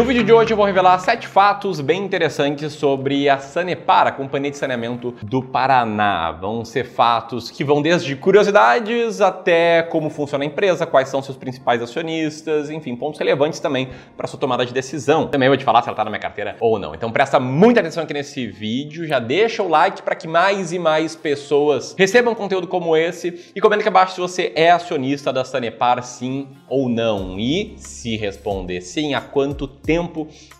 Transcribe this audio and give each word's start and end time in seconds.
No 0.00 0.06
vídeo 0.06 0.24
de 0.24 0.32
hoje 0.32 0.50
eu 0.50 0.56
vou 0.56 0.64
revelar 0.64 0.98
sete 0.98 1.28
fatos 1.28 1.78
bem 1.78 2.02
interessantes 2.02 2.72
sobre 2.72 3.28
a 3.28 3.38
Sanepar, 3.38 4.06
a 4.06 4.10
companhia 4.10 4.50
de 4.50 4.56
saneamento 4.56 5.14
do 5.22 5.42
Paraná. 5.42 6.32
Vão 6.32 6.64
ser 6.64 6.84
fatos 6.84 7.50
que 7.50 7.62
vão 7.62 7.82
desde 7.82 8.16
curiosidades 8.16 9.20
até 9.20 9.82
como 9.82 10.08
funciona 10.08 10.42
a 10.42 10.46
empresa, 10.46 10.86
quais 10.86 11.10
são 11.10 11.20
seus 11.20 11.36
principais 11.36 11.82
acionistas, 11.82 12.70
enfim, 12.70 12.96
pontos 12.96 13.18
relevantes 13.20 13.60
também 13.60 13.90
para 14.16 14.26
sua 14.26 14.40
tomada 14.40 14.64
de 14.64 14.72
decisão. 14.72 15.28
Também 15.28 15.50
vou 15.50 15.58
te 15.58 15.64
falar 15.64 15.82
se 15.82 15.88
ela 15.90 15.92
está 15.92 16.02
na 16.02 16.10
minha 16.10 16.18
carteira 16.18 16.56
ou 16.60 16.78
não. 16.78 16.94
Então 16.94 17.12
presta 17.12 17.38
muita 17.38 17.80
atenção 17.80 18.04
aqui 18.04 18.14
nesse 18.14 18.46
vídeo, 18.46 19.06
já 19.06 19.18
deixa 19.18 19.62
o 19.62 19.68
like 19.68 20.00
para 20.00 20.14
que 20.14 20.26
mais 20.26 20.72
e 20.72 20.78
mais 20.78 21.14
pessoas 21.14 21.94
recebam 21.98 22.34
conteúdo 22.34 22.66
como 22.66 22.96
esse 22.96 23.52
e 23.54 23.60
comenta 23.60 23.80
aqui 23.82 23.88
abaixo 23.88 24.14
se 24.14 24.20
você 24.22 24.50
é 24.56 24.70
acionista 24.70 25.30
da 25.30 25.44
Sanepar, 25.44 26.02
sim 26.02 26.48
ou 26.70 26.88
não. 26.88 27.38
E 27.38 27.74
se 27.76 28.16
responder 28.16 28.80
sim, 28.80 29.12
há 29.12 29.20
quanto 29.20 29.68
tempo 29.68 29.89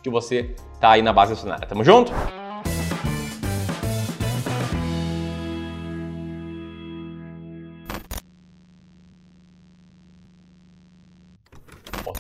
que 0.03 0.11
você 0.11 0.55
tá 0.81 0.93
aí 0.93 1.03
na 1.03 1.13
base 1.13 1.33
acionária. 1.33 1.67
Tamo 1.67 1.85
junto? 1.85 2.13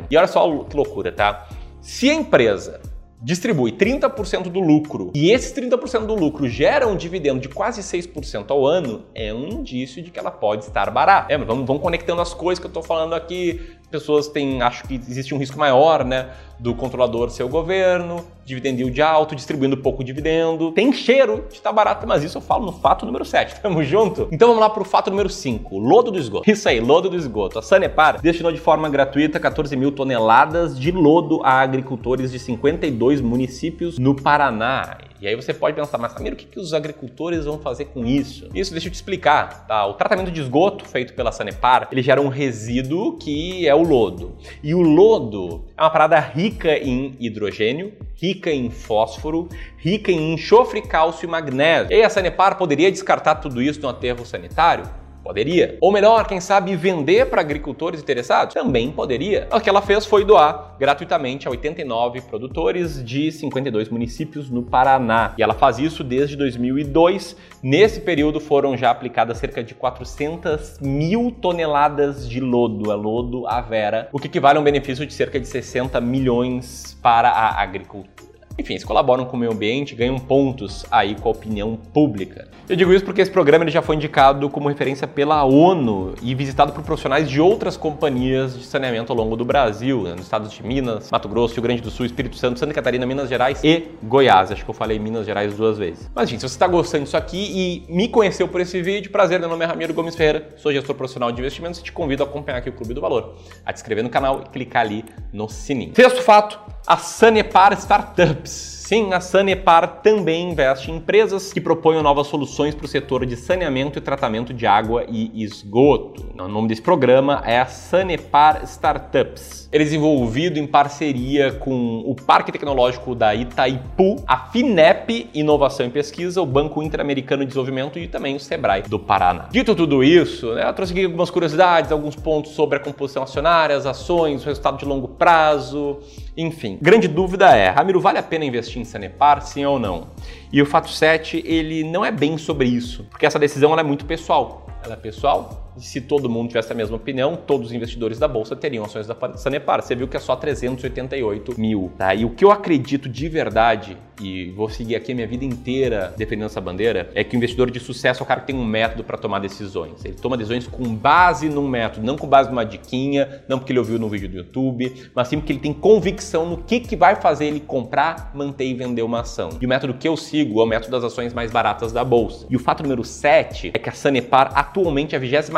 E 0.09 0.15
olha 0.15 0.27
só 0.27 0.63
que 0.63 0.77
loucura, 0.77 1.11
tá? 1.11 1.49
Se 1.81 2.09
a 2.09 2.13
empresa 2.13 2.79
distribui 3.21 3.71
30% 3.71 4.43
do 4.43 4.59
lucro 4.59 5.11
e 5.13 5.31
esses 5.31 5.53
30% 5.53 6.05
do 6.05 6.15
lucro 6.15 6.47
gera 6.47 6.87
um 6.87 6.95
dividendo 6.95 7.41
de 7.41 7.49
quase 7.49 7.81
6% 7.81 8.49
ao 8.49 8.65
ano, 8.65 9.03
é 9.13 9.33
um 9.33 9.47
indício 9.47 10.01
de 10.01 10.09
que 10.09 10.17
ela 10.17 10.31
pode 10.31 10.65
estar 10.65 10.89
barata. 10.89 11.33
É, 11.33 11.37
mas 11.37 11.47
vamos, 11.47 11.67
vamos 11.67 11.81
conectando 11.81 12.21
as 12.21 12.33
coisas 12.33 12.59
que 12.59 12.65
eu 12.65 12.69
estou 12.69 12.83
falando 12.83 13.13
aqui. 13.13 13.77
Pessoas 13.89 14.27
têm, 14.27 14.61
acho 14.61 14.87
que 14.87 14.95
existe 14.95 15.33
um 15.33 15.37
risco 15.37 15.57
maior, 15.57 16.05
né, 16.05 16.29
do 16.59 16.75
controlador 16.75 17.29
ser 17.29 17.43
o 17.43 17.49
governo, 17.49 18.25
dividend 18.45 18.81
yield 18.81 19.01
alto, 19.01 19.35
distribuindo 19.35 19.77
pouco 19.77 20.03
dividendo. 20.03 20.71
Tem 20.71 20.91
cheiro 20.91 21.45
de 21.49 21.55
estar 21.55 21.69
tá 21.69 21.73
barato, 21.73 22.05
mas 22.05 22.23
isso 22.23 22.37
eu 22.37 22.41
falo 22.41 22.65
no 22.65 22.71
fato 22.71 23.05
número 23.05 23.23
7. 23.23 23.59
Tamo 23.61 23.83
junto? 23.83 24.27
Então 24.31 24.49
vamos 24.49 24.61
lá 24.61 24.69
pro 24.69 24.83
fato 24.83 25.09
número 25.09 25.29
5, 25.29 25.77
lodo 25.77 26.11
do 26.11 26.19
esgoto. 26.19 26.49
Isso 26.49 26.67
aí, 26.67 26.79
lodo 26.79 27.09
do 27.09 27.15
esgoto. 27.15 27.57
A 27.57 27.61
Sanepar 27.61 28.21
destinou 28.21 28.51
de 28.51 28.59
forma 28.59 28.89
gratuita 28.89 29.39
14 29.39 29.75
mil 29.75 29.91
toneladas 29.91 30.79
de 30.79 30.91
lodo 30.91 31.41
a 31.43 31.61
agricultores 31.61 32.31
de 32.31 32.39
52 32.39 33.21
municípios 33.21 33.97
no 33.97 34.15
Paraná. 34.15 34.97
E 35.21 35.27
aí 35.27 35.35
você 35.35 35.53
pode 35.53 35.75
pensar, 35.75 35.97
mas 35.97 36.13
Samir, 36.13 36.31
o 36.31 36.35
que, 36.35 36.45
que 36.45 36.59
os 36.59 36.73
agricultores 36.73 37.43
vão 37.43 37.59
fazer 37.59 37.85
com 37.85 38.05
isso? 38.05 38.49
Isso, 38.53 38.71
deixa 38.71 38.87
eu 38.87 38.91
te 38.91 38.95
explicar. 38.95 39.67
Tá? 39.67 39.85
O 39.85 39.93
tratamento 39.93 40.31
de 40.31 40.39
esgoto 40.39 40.85
feito 40.85 41.13
pela 41.13 41.31
Sanepar, 41.31 41.89
ele 41.91 42.01
gera 42.01 42.21
um 42.21 42.29
resíduo 42.29 43.17
que 43.17 43.67
é 43.67 43.75
o 43.75 43.83
lodo. 43.83 44.37
E 44.63 44.73
o 44.73 44.81
lodo 44.81 45.65
é 45.77 45.81
uma 45.81 45.89
parada 45.89 46.17
rica 46.19 46.77
em 46.77 47.17
hidrogênio, 47.19 47.93
rica 48.15 48.49
em 48.49 48.69
fósforo, 48.69 49.49
rica 49.77 50.09
em 50.11 50.33
enxofre, 50.33 50.81
cálcio 50.81 51.25
e 51.25 51.29
magnésio. 51.29 51.91
E 51.91 51.95
aí 51.95 52.03
a 52.03 52.09
Sanepar 52.09 52.57
poderia 52.57 52.89
descartar 52.89 53.35
tudo 53.35 53.61
isso 53.61 53.81
no 53.81 53.89
aterro 53.89 54.25
sanitário? 54.25 54.85
Poderia. 55.29 55.77
Ou 55.79 55.91
melhor, 55.91 56.25
quem 56.25 56.41
sabe 56.41 56.75
vender 56.75 57.29
para 57.29 57.39
agricultores 57.39 58.01
interessados? 58.01 58.55
Também 58.55 58.91
poderia. 58.91 59.47
O 59.53 59.61
que 59.61 59.69
ela 59.69 59.79
fez 59.79 60.03
foi 60.03 60.25
doar 60.25 60.75
gratuitamente 60.79 61.47
a 61.47 61.51
89 61.51 62.21
produtores 62.21 63.05
de 63.05 63.31
52 63.31 63.89
municípios 63.89 64.49
no 64.49 64.63
Paraná. 64.63 65.35
E 65.37 65.43
ela 65.43 65.53
faz 65.53 65.77
isso 65.77 66.03
desde 66.03 66.35
2002. 66.35 67.35
Nesse 67.61 68.01
período 68.01 68.39
foram 68.39 68.75
já 68.75 68.89
aplicadas 68.89 69.37
cerca 69.37 69.63
de 69.63 69.75
400 69.75 70.79
mil 70.81 71.29
toneladas 71.39 72.27
de 72.27 72.39
lodo, 72.39 72.89
a 72.89 72.95
lodo 72.95 73.45
a 73.45 73.61
vera, 73.61 74.09
o 74.11 74.17
que 74.17 74.25
equivale 74.25 74.57
a 74.57 74.61
um 74.61 74.63
benefício 74.63 75.05
de 75.05 75.13
cerca 75.13 75.39
de 75.39 75.47
60 75.47 76.01
milhões 76.01 76.97
para 77.03 77.29
a 77.29 77.61
agricultura. 77.61 78.28
Enfim, 78.59 78.73
eles 78.73 78.83
colaboram 78.83 79.23
com 79.23 79.37
o 79.37 79.39
meio 79.39 79.53
ambiente, 79.53 79.95
ganham 79.95 80.19
pontos 80.19 80.85
aí 80.91 81.15
com 81.15 81.29
a 81.29 81.31
opinião 81.31 81.77
pública. 81.77 82.49
Eu 82.67 82.75
digo 82.75 82.93
isso 82.93 83.05
porque 83.05 83.21
esse 83.21 83.31
programa 83.31 83.63
ele 83.63 83.71
já 83.71 83.81
foi 83.81 83.95
indicado 83.95 84.49
como 84.49 84.67
referência 84.67 85.07
pela 85.07 85.45
ONU 85.45 86.13
e 86.21 86.35
visitado 86.35 86.73
por 86.73 86.83
profissionais 86.83 87.29
de 87.29 87.39
outras 87.39 87.77
companhias 87.77 88.57
de 88.59 88.65
saneamento 88.65 89.13
ao 89.13 89.17
longo 89.17 89.37
do 89.37 89.45
Brasil, 89.45 90.03
né, 90.03 90.11
nos 90.11 90.23
estados 90.23 90.51
de 90.51 90.61
Minas, 90.61 91.09
Mato 91.09 91.29
Grosso, 91.29 91.53
Rio 91.53 91.63
Grande 91.63 91.81
do 91.81 91.89
Sul, 91.89 92.05
Espírito 92.05 92.35
Santo, 92.35 92.59
Santa 92.59 92.73
Catarina, 92.73 93.05
Minas 93.05 93.29
Gerais 93.29 93.63
e 93.63 93.87
Goiás. 94.03 94.51
Acho 94.51 94.65
que 94.65 94.69
eu 94.69 94.75
falei 94.75 94.99
Minas 94.99 95.25
Gerais 95.25 95.55
duas 95.55 95.77
vezes. 95.77 96.11
Mas, 96.13 96.29
gente, 96.29 96.41
se 96.41 96.49
você 96.49 96.55
está 96.55 96.67
gostando 96.67 97.05
disso 97.05 97.15
aqui 97.15 97.85
e 97.87 97.91
me 97.91 98.09
conheceu 98.09 98.45
por 98.45 98.59
esse 98.59 98.81
vídeo, 98.81 99.09
prazer, 99.09 99.39
meu 99.39 99.47
nome 99.47 99.63
é 99.63 99.67
Ramiro 99.67 99.93
Gomes 99.93 100.17
Ferreira, 100.17 100.49
sou 100.57 100.73
gestor 100.73 100.95
profissional 100.95 101.31
de 101.31 101.39
investimentos 101.39 101.79
e 101.79 101.83
te 101.83 101.93
convido 101.93 102.23
a 102.23 102.25
acompanhar 102.25 102.57
aqui 102.57 102.69
o 102.69 102.73
Clube 102.73 102.93
do 102.93 102.99
Valor, 102.99 103.37
a 103.65 103.71
te 103.71 103.77
inscrever 103.77 104.03
no 104.03 104.09
canal 104.09 104.41
e 104.45 104.49
clicar 104.49 104.81
ali 104.81 105.05
no 105.31 105.47
sininho. 105.47 105.93
Sexto 105.95 106.21
fato, 106.21 106.59
a 106.85 106.97
Sanepar 106.97 107.71
Startups. 107.73 108.48
tips. 108.49 108.78
Sim, 108.89 109.13
a 109.13 109.21
Sanepar 109.21 110.01
também 110.01 110.49
investe 110.49 110.89
em 110.89 110.95
empresas 110.95 111.53
que 111.53 111.61
propõem 111.61 112.01
novas 112.01 112.25
soluções 112.25 112.73
para 112.73 112.85
o 112.85 112.87
setor 112.87 113.23
de 113.23 113.35
saneamento 113.35 113.99
e 113.99 114.01
tratamento 114.01 114.51
de 114.51 114.65
água 114.65 115.05
e 115.07 115.43
esgoto. 115.43 116.25
O 116.33 116.47
nome 116.47 116.69
desse 116.69 116.81
programa 116.81 117.43
é 117.45 117.59
a 117.59 117.67
Sanepar 117.67 118.63
Startups. 118.63 119.69
Ele 119.71 119.83
é 119.83 119.85
desenvolvido 119.85 120.57
em 120.57 120.65
parceria 120.65 121.51
com 121.51 121.99
o 122.03 122.15
Parque 122.15 122.51
Tecnológico 122.51 123.13
da 123.13 123.35
Itaipu, 123.35 124.23
a 124.25 124.47
FINEP 124.49 125.29
Inovação 125.35 125.85
e 125.85 125.91
Pesquisa, 125.91 126.41
o 126.41 126.45
Banco 126.47 126.81
Interamericano 126.81 127.43
de 127.43 127.49
Desenvolvimento 127.49 127.99
e 127.99 128.07
também 128.07 128.35
o 128.35 128.39
Sebrae 128.39 128.81
do 128.81 128.97
Paraná. 128.97 129.49
Dito 129.51 129.75
tudo 129.75 130.03
isso, 130.03 130.55
né, 130.55 130.67
eu 130.67 130.73
trouxe 130.73 130.93
aqui 130.93 131.05
algumas 131.05 131.29
curiosidades, 131.29 131.91
alguns 131.91 132.15
pontos 132.15 132.53
sobre 132.53 132.77
a 132.77 132.79
composição 132.79 133.21
acionária, 133.21 133.75
as 133.75 133.85
ações, 133.85 134.41
o 134.41 134.45
resultado 134.47 134.79
de 134.79 134.85
longo 134.85 135.09
prazo, 135.09 135.99
enfim. 136.35 136.79
Grande 136.81 137.07
dúvida 137.07 137.55
é, 137.55 137.69
Ramiro, 137.69 137.99
vale 137.99 138.17
a 138.17 138.23
pena 138.23 138.45
investir 138.45 138.78
em 138.79 138.85
Sanepar, 138.85 139.41
sim 139.41 139.65
ou 139.65 139.77
não? 139.77 140.07
E 140.51 140.61
o 140.61 140.65
fato 140.65 140.89
7, 140.89 141.43
ele 141.45 141.83
não 141.83 142.03
é 142.03 142.11
bem 142.11 142.37
sobre 142.37 142.67
isso, 142.67 143.03
porque 143.09 143.25
essa 143.25 143.37
decisão 143.37 143.77
é 143.77 143.83
muito 143.83 144.05
pessoal. 144.05 144.67
Ela 144.83 144.93
é 144.93 144.97
pessoal, 144.97 145.68
se 145.79 146.01
todo 146.01 146.29
mundo 146.29 146.49
tivesse 146.49 146.71
a 146.71 146.75
mesma 146.75 146.95
opinião, 146.95 147.35
todos 147.35 147.67
os 147.67 147.73
investidores 147.73 148.19
da 148.19 148.27
bolsa 148.27 148.55
teriam 148.55 148.85
ações 148.85 149.07
da 149.07 149.15
Sanepar. 149.35 149.81
Você 149.81 149.95
viu 149.95 150.07
que 150.07 150.17
é 150.17 150.19
só 150.19 150.35
388 150.35 151.59
mil. 151.59 151.91
Tá? 151.97 152.13
E 152.13 152.25
o 152.25 152.29
que 152.29 152.43
eu 152.43 152.51
acredito 152.51 153.07
de 153.09 153.29
verdade, 153.29 153.97
e 154.21 154.51
vou 154.51 154.69
seguir 154.69 154.95
aqui 154.95 155.11
a 155.11 155.15
minha 155.15 155.27
vida 155.27 155.45
inteira 155.45 156.13
defendendo 156.17 156.47
essa 156.47 156.61
bandeira, 156.61 157.09
é 157.15 157.23
que 157.23 157.35
o 157.35 157.37
investidor 157.37 157.71
de 157.71 157.79
sucesso 157.79 158.21
é 158.21 158.23
o 158.23 158.25
cara 158.25 158.41
que 158.41 158.47
tem 158.47 158.55
um 158.55 158.65
método 158.65 159.03
para 159.03 159.17
tomar 159.17 159.39
decisões. 159.39 160.03
Ele 160.03 160.15
toma 160.15 160.37
decisões 160.37 160.67
com 160.67 160.83
base 160.95 161.49
num 161.49 161.67
método, 161.67 162.05
não 162.05 162.17
com 162.17 162.27
base 162.27 162.49
numa 162.49 162.65
diquinha, 162.65 163.43
não 163.47 163.59
porque 163.59 163.71
ele 163.71 163.79
ouviu 163.79 163.97
no 163.97 164.09
vídeo 164.09 164.29
do 164.29 164.37
YouTube, 164.37 165.09
mas 165.15 165.27
sim 165.27 165.37
porque 165.37 165.53
ele 165.53 165.59
tem 165.59 165.73
convicção 165.73 166.49
no 166.49 166.57
que, 166.57 166.79
que 166.79 166.95
vai 166.95 167.15
fazer 167.15 167.45
ele 167.45 167.59
comprar, 167.59 168.31
manter 168.33 168.65
e 168.65 168.73
vender 168.73 169.01
uma 169.01 169.21
ação. 169.21 169.49
E 169.59 169.65
o 169.65 169.69
método 169.69 169.93
que 169.93 170.07
eu 170.07 170.17
sigo 170.17 170.59
é 170.59 170.63
o 170.63 170.67
método 170.67 170.91
das 170.91 171.03
ações 171.03 171.33
mais 171.33 171.51
baratas 171.51 171.91
da 171.91 172.03
bolsa. 172.03 172.45
E 172.49 172.55
o 172.55 172.59
fato 172.59 172.83
número 172.83 173.03
7 173.03 173.71
é 173.73 173.79
que 173.79 173.89
a 173.89 173.93
Sanepar 173.93 174.51
atualmente 174.55 175.15
é 175.15 175.17
a 175.17 175.21
24 175.21 175.53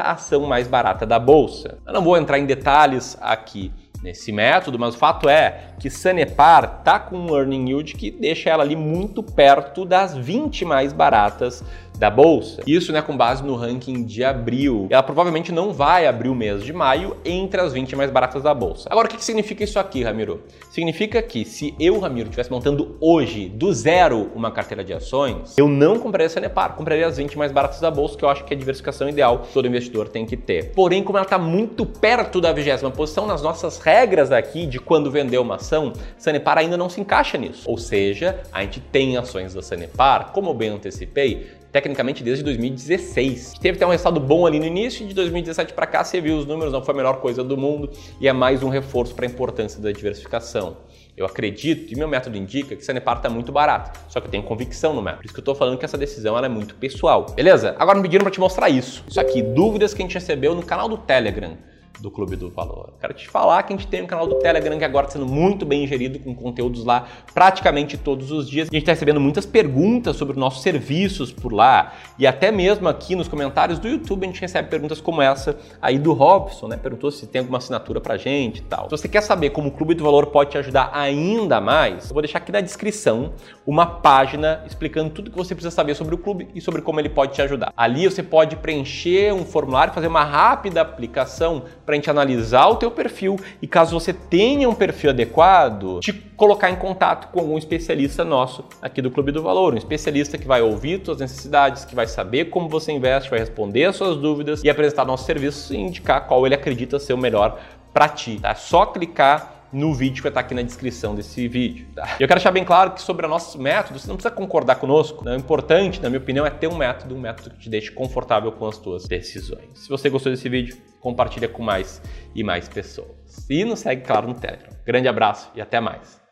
ação 0.00 0.46
mais 0.46 0.68
barata 0.68 1.06
da 1.06 1.18
bolsa. 1.18 1.78
Eu 1.86 1.92
não 1.92 2.02
vou 2.02 2.16
entrar 2.16 2.38
em 2.38 2.46
detalhes 2.46 3.16
aqui 3.20 3.72
nesse 4.02 4.30
método, 4.30 4.78
mas 4.78 4.94
o 4.94 4.98
fato 4.98 5.28
é 5.28 5.70
que 5.80 5.90
Sanepar 5.90 6.82
tá 6.82 6.98
com 6.98 7.16
um 7.16 7.36
earning 7.36 7.70
yield 7.70 7.94
que 7.94 8.10
deixa 8.10 8.50
ela 8.50 8.62
ali 8.62 8.76
muito 8.76 9.22
perto 9.22 9.84
das 9.84 10.16
20 10.16 10.64
mais 10.64 10.92
baratas 10.92 11.64
da 11.96 12.10
bolsa. 12.10 12.62
Isso 12.66 12.92
né, 12.92 13.02
com 13.02 13.16
base 13.16 13.42
no 13.42 13.54
ranking 13.54 14.04
de 14.04 14.22
abril. 14.24 14.86
Ela 14.90 15.02
provavelmente 15.02 15.52
não 15.52 15.72
vai 15.72 16.06
abrir 16.06 16.28
o 16.28 16.34
mês 16.34 16.62
de 16.62 16.72
maio 16.72 17.16
entre 17.24 17.60
as 17.60 17.72
20 17.72 17.96
mais 17.96 18.10
baratas 18.10 18.42
da 18.42 18.54
bolsa. 18.54 18.88
Agora, 18.90 19.06
o 19.06 19.10
que, 19.10 19.16
que 19.16 19.24
significa 19.24 19.64
isso 19.64 19.78
aqui, 19.78 20.02
Ramiro? 20.02 20.42
Significa 20.70 21.22
que 21.22 21.44
se 21.44 21.74
eu, 21.80 21.98
Ramiro, 21.98 22.28
estivesse 22.28 22.50
montando 22.50 22.96
hoje 23.00 23.48
do 23.48 23.72
zero 23.72 24.30
uma 24.34 24.50
carteira 24.50 24.84
de 24.84 24.92
ações, 24.92 25.56
eu 25.56 25.68
não 25.68 25.98
compraria 25.98 26.26
a 26.26 26.30
Sanepar, 26.30 26.74
compraria 26.74 27.06
as 27.06 27.16
20 27.16 27.38
mais 27.38 27.52
baratas 27.52 27.80
da 27.80 27.90
bolsa, 27.90 28.16
que 28.16 28.24
eu 28.24 28.28
acho 28.28 28.44
que 28.44 28.52
é 28.52 28.56
a 28.56 28.58
diversificação 28.58 29.08
ideal 29.08 29.38
que 29.40 29.52
todo 29.52 29.66
investidor 29.66 30.08
tem 30.08 30.26
que 30.26 30.36
ter. 30.36 30.72
Porém, 30.72 31.02
como 31.02 31.18
ela 31.18 31.26
está 31.26 31.38
muito 31.38 31.86
perto 31.86 32.40
da 32.40 32.52
vigésima 32.52 32.90
posição 32.90 33.26
nas 33.26 33.42
nossas 33.42 33.78
regras 33.78 34.28
daqui 34.28 34.66
de 34.66 34.78
quando 34.78 35.10
vender 35.10 35.38
uma 35.38 35.56
ação, 35.56 35.92
Sanepar 36.18 36.58
ainda 36.58 36.76
não 36.76 36.88
se 36.88 37.00
encaixa 37.00 37.38
nisso. 37.38 37.62
Ou 37.66 37.78
seja, 37.78 38.40
a 38.52 38.62
gente 38.62 38.80
tem 38.80 39.16
ações 39.16 39.54
da 39.54 39.62
Sanepar, 39.62 40.32
como 40.32 40.50
eu 40.50 40.54
bem 40.54 40.70
antecipei, 40.70 41.46
tecnicamente 41.72 42.22
desde 42.22 42.42
2016. 42.44 43.54
Teve 43.60 43.76
até 43.76 43.86
um 43.86 43.90
resultado 43.90 44.20
bom 44.20 44.46
ali 44.46 44.58
no 44.58 44.64
início, 44.64 45.06
de 45.06 45.14
2017 45.14 45.72
para 45.72 45.86
cá 45.86 46.04
você 46.04 46.20
viu 46.20 46.36
os 46.36 46.46
números, 46.46 46.72
não 46.72 46.82
foi 46.82 46.94
a 46.94 46.96
melhor 46.96 47.20
coisa 47.20 47.42
do 47.42 47.56
mundo 47.56 47.90
e 48.20 48.28
é 48.28 48.32
mais 48.32 48.62
um 48.62 48.68
reforço 48.68 49.14
para 49.14 49.26
a 49.26 49.28
importância 49.28 49.80
da 49.80 49.92
diversificação. 49.92 50.76
Eu 51.16 51.24
acredito, 51.24 51.90
e 51.90 51.96
meu 51.96 52.06
método 52.06 52.36
indica, 52.36 52.76
que 52.76 52.84
Sanepar 52.84 53.16
está 53.16 53.30
muito 53.30 53.50
barato. 53.50 53.98
Só 54.08 54.20
que 54.20 54.26
eu 54.26 54.30
tenho 54.30 54.42
convicção 54.42 54.92
no 54.92 55.00
método. 55.00 55.22
Por 55.22 55.24
isso 55.24 55.34
que 55.34 55.40
eu 55.40 55.42
estou 55.42 55.54
falando 55.54 55.78
que 55.78 55.84
essa 55.84 55.96
decisão 55.96 56.38
é 56.38 56.46
muito 56.46 56.74
pessoal. 56.74 57.24
Beleza? 57.34 57.74
Agora 57.78 57.96
me 57.96 58.02
pediram 58.02 58.22
para 58.22 58.30
te 58.30 58.38
mostrar 58.38 58.68
isso. 58.68 59.02
Isso 59.08 59.18
aqui, 59.18 59.40
dúvidas 59.40 59.94
que 59.94 60.02
a 60.02 60.04
gente 60.04 60.12
recebeu 60.12 60.54
no 60.54 60.62
canal 60.62 60.90
do 60.90 60.98
Telegram 60.98 61.56
do 62.00 62.10
Clube 62.10 62.36
do 62.36 62.50
Valor. 62.50 62.94
Quero 63.00 63.14
te 63.14 63.28
falar 63.28 63.62
que 63.62 63.72
a 63.72 63.76
gente 63.76 63.88
tem 63.88 64.02
um 64.02 64.06
canal 64.06 64.26
do 64.26 64.38
Telegram 64.38 64.78
que 64.78 64.84
agora 64.84 65.06
está 65.06 65.18
sendo 65.18 65.30
muito 65.30 65.64
bem 65.64 65.86
gerido, 65.86 66.18
com 66.18 66.34
conteúdos 66.34 66.84
lá 66.84 67.06
praticamente 67.32 67.96
todos 67.96 68.30
os 68.30 68.48
dias. 68.48 68.68
A 68.68 68.74
gente 68.74 68.82
está 68.82 68.92
recebendo 68.92 69.20
muitas 69.20 69.46
perguntas 69.46 70.16
sobre 70.16 70.32
os 70.32 70.38
nossos 70.38 70.62
serviços 70.62 71.32
por 71.32 71.52
lá 71.52 71.94
e 72.18 72.26
até 72.26 72.50
mesmo 72.50 72.88
aqui 72.88 73.14
nos 73.14 73.28
comentários 73.28 73.78
do 73.78 73.88
YouTube 73.88 74.24
a 74.24 74.26
gente 74.26 74.40
recebe 74.40 74.68
perguntas 74.68 75.00
como 75.00 75.22
essa 75.22 75.56
aí 75.80 75.98
do 75.98 76.12
Robson, 76.12 76.68
né? 76.68 76.76
Perguntou 76.76 77.10
se 77.10 77.26
tem 77.26 77.40
alguma 77.40 77.58
assinatura 77.58 78.00
pra 78.00 78.16
gente 78.16 78.58
e 78.58 78.62
tal. 78.62 78.84
Se 78.84 78.90
você 78.90 79.08
quer 79.08 79.22
saber 79.22 79.50
como 79.50 79.68
o 79.68 79.72
Clube 79.72 79.94
do 79.94 80.04
Valor 80.04 80.26
pode 80.26 80.50
te 80.50 80.58
ajudar 80.58 80.90
ainda 80.92 81.60
mais, 81.60 82.08
eu 82.08 82.14
vou 82.14 82.22
deixar 82.22 82.38
aqui 82.38 82.52
na 82.52 82.60
descrição 82.60 83.32
uma 83.66 83.86
página 83.86 84.62
explicando 84.66 85.10
tudo 85.10 85.30
que 85.30 85.36
você 85.36 85.54
precisa 85.54 85.74
saber 85.74 85.94
sobre 85.94 86.14
o 86.14 86.18
clube 86.18 86.48
e 86.54 86.60
sobre 86.60 86.82
como 86.82 87.00
ele 87.00 87.08
pode 87.08 87.34
te 87.34 87.42
ajudar. 87.42 87.72
Ali 87.76 88.04
você 88.04 88.22
pode 88.22 88.56
preencher 88.56 89.32
um 89.32 89.44
formulário, 89.44 89.92
fazer 89.92 90.06
uma 90.06 90.24
rápida 90.24 90.80
aplicação 90.80 91.64
para 91.86 91.94
a 91.94 91.96
gente 91.96 92.10
analisar 92.10 92.66
o 92.66 92.76
teu 92.76 92.90
perfil 92.90 93.36
e 93.62 93.66
caso 93.66 93.98
você 93.98 94.12
tenha 94.12 94.68
um 94.68 94.74
perfil 94.74 95.10
adequado, 95.10 96.00
te 96.00 96.12
colocar 96.12 96.68
em 96.68 96.76
contato 96.76 97.28
com 97.32 97.38
algum 97.40 97.56
especialista 97.56 98.24
nosso 98.24 98.64
aqui 98.82 99.00
do 99.00 99.10
Clube 99.10 99.30
do 99.30 99.40
Valor, 99.40 99.72
um 99.72 99.78
especialista 99.78 100.36
que 100.36 100.46
vai 100.46 100.60
ouvir 100.60 101.00
suas 101.04 101.18
necessidades, 101.18 101.84
que 101.84 101.94
vai 101.94 102.08
saber 102.08 102.46
como 102.46 102.68
você 102.68 102.90
investe, 102.90 103.30
vai 103.30 103.38
responder 103.38 103.84
as 103.84 103.96
suas 103.96 104.16
dúvidas 104.16 104.64
e 104.64 104.68
apresentar 104.68 105.04
nossos 105.04 105.24
serviços 105.24 105.70
e 105.70 105.76
indicar 105.76 106.26
qual 106.26 106.44
ele 106.44 106.56
acredita 106.56 106.98
ser 106.98 107.12
o 107.12 107.18
melhor 107.18 107.60
para 107.94 108.08
ti. 108.08 108.38
Tá? 108.42 108.50
É 108.50 108.54
só 108.54 108.84
clicar 108.86 109.55
no 109.72 109.94
vídeo 109.94 110.16
que 110.16 110.22
vai 110.22 110.30
estar 110.30 110.40
aqui 110.40 110.54
na 110.54 110.62
descrição 110.62 111.14
desse 111.14 111.46
vídeo. 111.48 111.86
Tá? 111.94 112.04
Eu 112.20 112.26
quero 112.26 112.34
deixar 112.34 112.50
bem 112.50 112.64
claro 112.64 112.92
que 112.92 113.02
sobre 113.02 113.26
o 113.26 113.28
nosso 113.28 113.58
método, 113.60 113.98
você 113.98 114.08
não 114.08 114.16
precisa 114.16 114.34
concordar 114.34 114.76
conosco. 114.76 115.24
Né? 115.24 115.34
O 115.34 115.38
importante, 115.38 116.00
na 116.02 116.08
minha 116.08 116.20
opinião, 116.20 116.46
é 116.46 116.50
ter 116.50 116.66
um 116.66 116.76
método, 116.76 117.14
um 117.14 117.20
método 117.20 117.50
que 117.50 117.60
te 117.60 117.70
deixe 117.70 117.90
confortável 117.90 118.52
com 118.52 118.66
as 118.66 118.78
tuas 118.78 119.06
decisões. 119.06 119.70
Se 119.74 119.88
você 119.88 120.08
gostou 120.08 120.32
desse 120.32 120.48
vídeo, 120.48 120.76
compartilha 121.00 121.48
com 121.48 121.62
mais 121.62 122.02
e 122.34 122.42
mais 122.42 122.68
pessoas. 122.68 123.46
E 123.48 123.64
nos 123.64 123.80
segue, 123.80 124.02
claro, 124.02 124.28
no 124.28 124.34
Telegram. 124.34 124.70
Grande 124.84 125.08
abraço 125.08 125.50
e 125.54 125.60
até 125.60 125.80
mais. 125.80 126.25